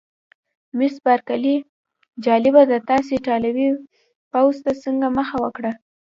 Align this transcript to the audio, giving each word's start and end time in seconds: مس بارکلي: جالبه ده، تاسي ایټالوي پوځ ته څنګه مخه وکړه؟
مس 0.77 0.93
بارکلي: 1.05 1.55
جالبه 2.27 2.61
ده، 2.69 2.77
تاسي 2.89 3.11
ایټالوي 3.15 3.67
پوځ 4.31 4.55
ته 4.65 4.71
څنګه 4.83 5.07
مخه 5.17 5.37
وکړه؟ 5.43 5.71